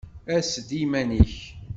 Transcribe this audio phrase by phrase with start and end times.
[0.35, 1.33] Ass-d iman-ik!